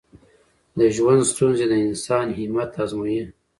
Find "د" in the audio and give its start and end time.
0.77-0.79, 1.69-1.73